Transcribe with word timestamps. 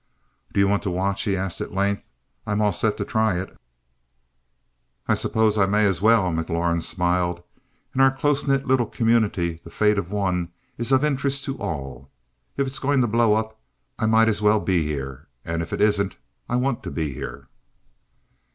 "Do 0.51 0.59
you 0.59 0.67
want 0.67 0.81
to 0.81 0.89
watch?" 0.89 1.21
he 1.25 1.37
asked 1.37 1.61
at 1.61 1.75
length. 1.75 2.03
"I'm 2.47 2.59
all 2.59 2.71
set 2.71 2.97
to 2.97 3.05
try 3.05 3.37
it." 3.39 3.55
"I 5.07 5.13
suppose 5.13 5.59
I 5.59 5.67
may 5.67 5.85
as 5.85 6.01
well." 6.01 6.31
McLaurin 6.31 6.81
smiled. 6.81 7.43
"In 7.93 8.01
our 8.01 8.09
close 8.09 8.47
knit 8.47 8.65
little 8.65 8.87
community 8.87 9.61
the 9.63 9.69
fate 9.69 9.99
of 9.99 10.09
one 10.09 10.51
is 10.75 10.91
of 10.91 11.03
interest 11.05 11.43
to 11.43 11.57
all. 11.59 12.09
If 12.57 12.65
it's 12.65 12.79
going 12.79 13.01
to 13.01 13.07
blow 13.07 13.35
up, 13.35 13.59
I 13.99 14.07
might 14.07 14.27
as 14.27 14.41
well 14.41 14.59
be 14.59 14.81
here, 14.81 15.27
and 15.45 15.61
if 15.61 15.71
it 15.71 15.81
isn't, 15.81 16.17
I 16.49 16.55
want 16.55 16.81
to 16.81 16.89
be." 16.89 17.15